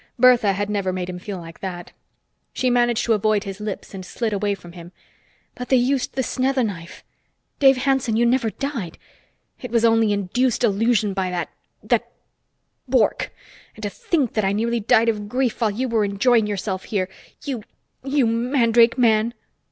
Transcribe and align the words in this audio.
Bertha 0.17 0.53
had 0.53 0.67
never 0.67 0.91
made 0.91 1.09
him 1.11 1.19
feel 1.19 1.37
like 1.37 1.59
that. 1.59 1.91
She 2.53 2.71
managed 2.71 3.03
to 3.05 3.13
avoid 3.13 3.43
his 3.43 3.59
lips 3.59 3.93
and 3.93 4.03
slid 4.03 4.33
away 4.33 4.55
from 4.55 4.71
him. 4.71 4.91
"But 5.53 5.69
they 5.69 5.75
used 5.75 6.15
the 6.15 6.23
snetha 6.23 6.63
knife! 6.65 7.03
Dave 7.59 7.77
Hanson, 7.77 8.15
you 8.17 8.25
never 8.25 8.49
died! 8.49 8.97
It 9.61 9.69
was 9.69 9.85
only 9.85 10.11
induced 10.11 10.63
illusion 10.63 11.13
by 11.13 11.29
that 11.29 11.49
that 11.83 12.11
Bork! 12.87 13.31
And 13.75 13.83
to 13.83 13.91
think 13.91 14.33
that 14.33 14.43
I 14.43 14.53
nearly 14.53 14.79
died 14.79 15.07
of 15.07 15.29
grief 15.29 15.61
while 15.61 15.69
you 15.69 15.87
were 15.87 16.03
enjoying 16.03 16.47
yourself 16.47 16.85
here! 16.85 17.07
You... 17.43 17.61
you 18.03 18.25
mandrake 18.25 18.97
man!" 18.97 19.35